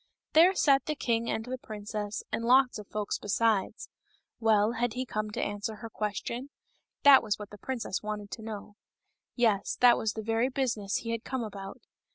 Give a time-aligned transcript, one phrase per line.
[0.33, 3.87] There sat the king and the princess, and lots of folks besides.
[4.39, 6.49] Well, had he come to answer her question?
[7.03, 8.77] That was what the princess wanted to know.
[9.35, 11.81] Yes; that was the very business he had come about.